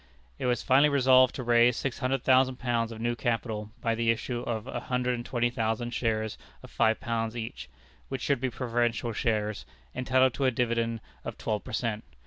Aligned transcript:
It 0.39 0.47
was 0.47 0.63
finally 0.63 0.89
resolved 0.89 1.35
to 1.35 1.43
raise 1.43 1.77
six 1.77 1.99
hundred 1.99 2.23
thousand 2.23 2.55
pounds 2.55 2.91
of 2.91 2.99
new 2.99 3.15
capital 3.15 3.69
by 3.81 3.93
the 3.93 4.09
issue 4.09 4.39
of 4.39 4.65
a 4.65 4.79
hundred 4.79 5.13
and 5.13 5.23
twenty 5.23 5.51
thousand 5.51 5.91
shares 5.93 6.39
of 6.63 6.71
five 6.71 6.99
pounds 6.99 7.37
each, 7.37 7.69
which 8.09 8.23
should 8.23 8.41
be 8.41 8.49
preferential 8.49 9.13
shares, 9.13 9.63
entitled 9.93 10.33
to 10.33 10.45
a 10.45 10.49
dividend 10.49 11.01
of 11.23 11.37
twelve 11.37 11.63
per 11.63 11.71
cent. 11.73 12.03